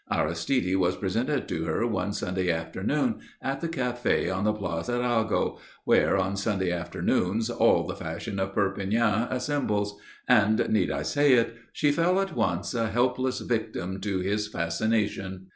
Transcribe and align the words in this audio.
Aristide 0.11 0.77
was 0.77 0.95
presented 0.95 1.47
to 1.49 1.65
her 1.65 1.85
one 1.85 2.11
Sunday 2.11 2.49
afternoon 2.49 3.19
at 3.39 3.61
the 3.61 3.69
Café 3.69 4.35
on 4.35 4.45
the 4.45 4.51
Place 4.51 4.89
Arago 4.89 5.59
where 5.83 6.17
on 6.17 6.35
Sunday 6.35 6.71
afternoons 6.71 7.51
all 7.51 7.85
the 7.85 7.95
fashion 7.95 8.39
of 8.39 8.55
Perpignan 8.55 9.27
assembles 9.31 9.99
and 10.27 10.57
need 10.69 10.89
I 10.89 11.03
say 11.03 11.33
it? 11.33 11.55
she 11.71 11.91
fell 11.91 12.19
at 12.19 12.35
once 12.35 12.73
a 12.73 12.87
helpless 12.89 13.41
victim 13.41 13.99
to 14.01 14.17
his 14.21 14.47
fascination. 14.47 15.49